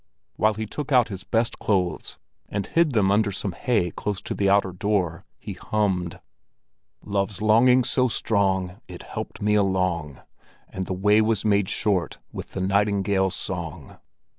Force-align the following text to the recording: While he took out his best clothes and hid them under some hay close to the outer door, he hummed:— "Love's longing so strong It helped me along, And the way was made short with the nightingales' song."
While 0.35 0.55
he 0.55 0.65
took 0.65 0.91
out 0.91 1.09
his 1.09 1.23
best 1.23 1.59
clothes 1.59 2.17
and 2.49 2.65
hid 2.65 2.93
them 2.93 3.11
under 3.11 3.31
some 3.31 3.51
hay 3.51 3.91
close 3.91 4.19
to 4.23 4.33
the 4.33 4.49
outer 4.49 4.71
door, 4.71 5.25
he 5.37 5.53
hummed:— 5.53 6.19
"Love's 7.03 7.39
longing 7.39 7.83
so 7.83 8.07
strong 8.07 8.81
It 8.87 9.03
helped 9.03 9.43
me 9.43 9.53
along, 9.53 10.19
And 10.67 10.87
the 10.87 10.95
way 10.95 11.21
was 11.21 11.45
made 11.45 11.69
short 11.69 12.17
with 12.31 12.53
the 12.53 12.61
nightingales' 12.61 13.35
song." 13.35 13.99